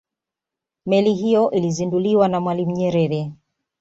meli 0.85 1.13
hiyo 1.13 1.51
ilizinduliwa 1.51 2.27
na 2.27 2.39
mwalimu 2.39 2.71
nyerere 2.71 3.31